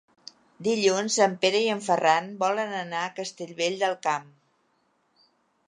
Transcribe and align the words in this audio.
Dilluns 0.67 1.17
en 1.25 1.35
Pere 1.43 1.59
i 1.65 1.67
en 1.73 1.83
Ferran 1.89 2.31
volen 2.45 2.73
anar 2.79 3.03
a 3.09 3.13
Castellvell 3.21 3.79
del 3.85 3.97
Camp. 4.09 4.27